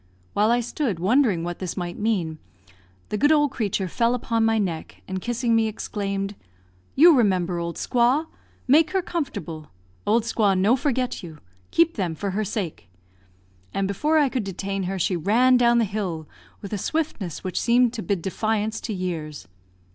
While 0.33 0.49
I 0.49 0.61
stood 0.61 0.97
wondering 0.97 1.43
what 1.43 1.59
this 1.59 1.77
might 1.77 1.95
mean, 1.99 2.39
the 3.09 3.19
good 3.19 3.31
old 3.31 3.51
creature 3.51 3.87
fell 3.87 4.15
upon 4.15 4.43
my 4.43 4.57
neck, 4.57 5.03
and 5.07 5.21
kissing 5.21 5.55
me, 5.55 5.67
exclaimed, 5.67 6.33
"You 6.95 7.15
remember 7.15 7.59
old 7.59 7.75
squaw 7.75 8.25
make 8.67 8.93
her 8.93 9.03
comfortable! 9.03 9.69
Old 10.07 10.23
squaw 10.23 10.57
no 10.57 10.75
forget 10.75 11.21
you. 11.21 11.37
Keep 11.69 11.97
them 11.97 12.15
for 12.15 12.31
her 12.31 12.43
sake," 12.43 12.89
and 13.75 13.87
before 13.87 14.17
I 14.17 14.27
could 14.27 14.43
detain 14.43 14.85
her 14.89 14.97
she 14.97 15.15
ran 15.15 15.55
down 15.55 15.77
the 15.77 15.85
hill 15.85 16.27
with 16.63 16.73
a 16.73 16.79
swiftness 16.79 17.43
which 17.43 17.61
seemed 17.61 17.93
to 17.93 18.01
bid 18.01 18.23
defiance 18.23 18.81
to 18.81 18.93
years. 18.95 19.47